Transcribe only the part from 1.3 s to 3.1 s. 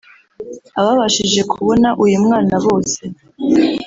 kubona uyu mwana bose